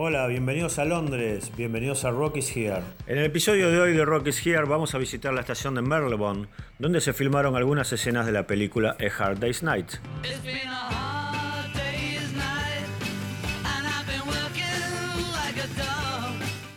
[0.00, 2.84] Hola, bienvenidos a Londres, bienvenidos a Rock is Here.
[3.08, 5.82] En el episodio de hoy de Rock is Here vamos a visitar la estación de
[5.82, 6.46] Marylebone,
[6.78, 9.94] donde se filmaron algunas escenas de la película A Hard Day's Night.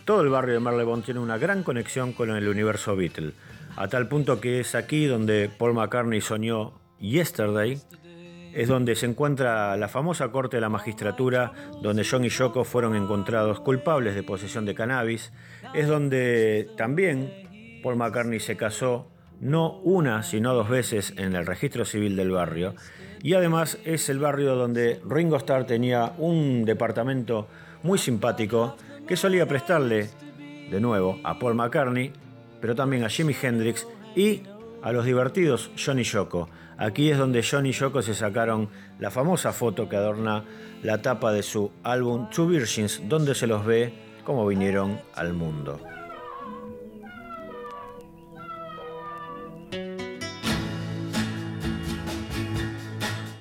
[0.04, 3.34] Todo el barrio de Marylebone tiene una gran conexión con el universo Beatle,
[3.76, 7.80] a tal punto que es aquí donde Paul McCartney soñó Yesterday,
[8.54, 12.96] es donde se encuentra la famosa corte de la magistratura, donde John y Yoko fueron
[12.96, 15.32] encontrados culpables de posesión de cannabis,
[15.74, 19.08] es donde también Paul McCartney se casó
[19.40, 22.74] no una, sino dos veces en el registro civil del barrio,
[23.22, 27.48] y además es el barrio donde Ringo Starr tenía un departamento
[27.82, 28.76] muy simpático
[29.06, 30.10] que solía prestarle,
[30.70, 32.12] de nuevo, a Paul McCartney,
[32.60, 34.42] pero también a Jimi Hendrix y
[34.82, 36.48] a los divertidos John y Yoko.
[36.82, 38.68] Aquí es donde John y Yoko se sacaron
[38.98, 40.42] la famosa foto que adorna
[40.82, 45.78] la tapa de su álbum Two Virgins, donde se los ve como vinieron al mundo.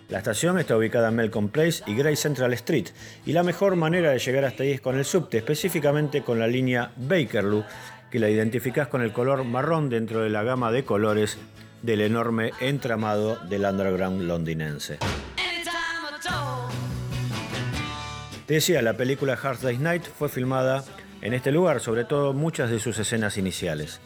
[0.09, 2.89] La estación está ubicada en Melcombe Place y Grey Central Street,
[3.25, 6.45] y la mejor manera de llegar hasta ahí es con el subte, específicamente con la
[6.45, 7.66] línea Bakerloo,
[8.11, 11.39] que la identificás con el color marrón dentro de la gama de colores
[11.81, 14.99] del enorme entramado del underground londinense.
[18.45, 20.83] Te decía, la película Hard Day's Night fue filmada
[21.21, 24.01] en este lugar, sobre todo muchas de sus escenas iniciales.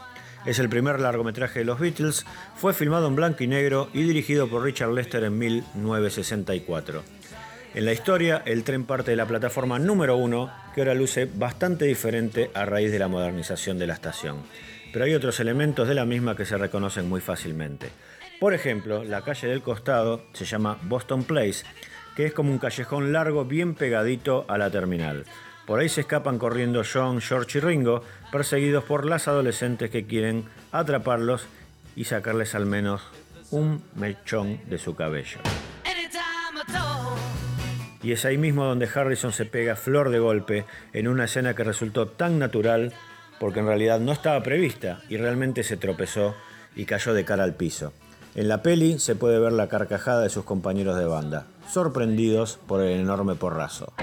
[0.46, 4.48] Es el primer largometraje de los Beatles, fue filmado en blanco y negro y dirigido
[4.48, 7.04] por Richard Lester en 1964.
[7.74, 11.86] En la historia, el tren parte de la plataforma número uno, que ahora luce bastante
[11.86, 14.44] diferente a raíz de la modernización de la estación.
[14.96, 17.90] Pero hay otros elementos de la misma que se reconocen muy fácilmente.
[18.40, 21.66] Por ejemplo, la calle del costado se llama Boston Place,
[22.16, 25.26] que es como un callejón largo bien pegadito a la terminal.
[25.68, 30.46] Por ahí se escapan corriendo John, George y Ringo, perseguidos por las adolescentes que quieren
[30.72, 31.46] atraparlos
[31.98, 33.02] y sacarles al menos
[33.52, 35.40] un mechón de su cabello.
[38.02, 40.64] Y es ahí mismo donde Harrison se pega flor de golpe
[40.94, 42.94] en una escena que resultó tan natural
[43.40, 46.36] porque en realidad no estaba prevista y realmente se tropezó
[46.76, 47.94] y cayó de cara al piso.
[48.36, 52.82] En la peli se puede ver la carcajada de sus compañeros de banda, sorprendidos por
[52.82, 53.94] el enorme porrazo.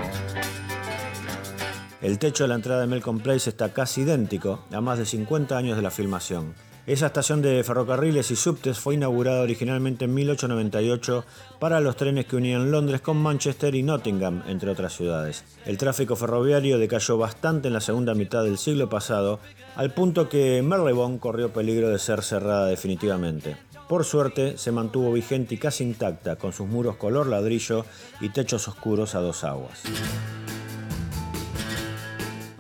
[2.01, 5.57] El techo de la entrada de Melcombe Place está casi idéntico a más de 50
[5.57, 6.55] años de la filmación.
[6.85, 11.25] Esa estación de ferrocarriles y subtes fue inaugurada originalmente en 1898
[11.61, 15.45] para los trenes que unían Londres con Manchester y Nottingham, entre otras ciudades.
[15.65, 19.39] El tráfico ferroviario decayó bastante en la segunda mitad del siglo pasado,
[19.77, 23.57] al punto que Marylebone corrió peligro de ser cerrada definitivamente.
[23.89, 27.87] Por suerte, se mantuvo vigente y casi intacta, con sus muros color ladrillo
[28.21, 29.83] y techos oscuros a dos aguas.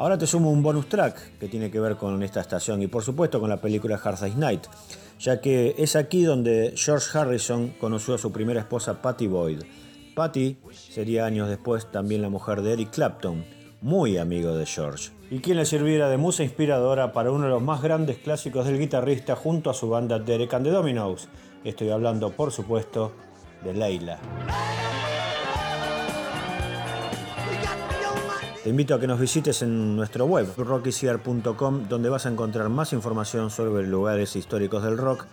[0.02, 3.04] Ahora te sumo un bonus track que tiene que ver con esta estación y por
[3.04, 4.64] supuesto con la película Hard Day's Night,
[5.20, 9.62] ya que es aquí donde George Harrison conoció a su primera esposa Patty Boyd.
[10.16, 13.44] Patty sería años después también la mujer de Eric Clapton,
[13.80, 17.62] muy amigo de George, y quien le sirviera de musa inspiradora para uno de los
[17.62, 21.28] más grandes clásicos del guitarrista junto a su banda Derek and the Dominos.
[21.62, 23.12] Estoy hablando, por supuesto,
[23.62, 24.18] de Leila.
[28.62, 32.92] Te invito a que nos visites en nuestro web, rockysear.com, donde vas a encontrar más
[32.92, 35.26] información sobre lugares históricos del rock,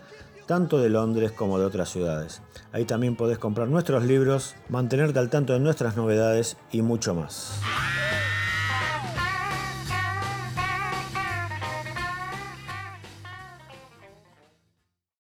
[0.47, 2.41] tanto de Londres como de otras ciudades.
[2.71, 7.61] Ahí también podés comprar nuestros libros, mantenerte al tanto de nuestras novedades y mucho más.